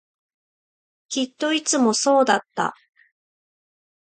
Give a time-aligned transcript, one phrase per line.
[1.09, 2.73] きっといつもそうだった